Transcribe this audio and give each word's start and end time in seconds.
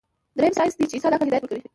دريم 0.37 0.51
سائنس 0.57 0.75
دے 0.79 0.83
چې 0.89 0.95
انسان 0.97 1.11
ته 1.11 1.15
د 1.15 1.15
عقل 1.21 1.27
هدايت 1.29 1.43
ورکوي 1.43 1.69